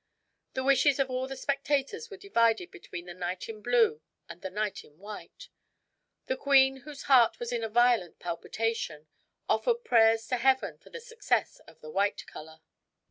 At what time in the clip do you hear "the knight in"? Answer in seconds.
3.05-3.61, 4.41-4.97